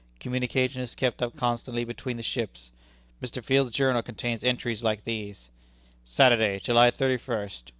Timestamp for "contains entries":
4.01-4.81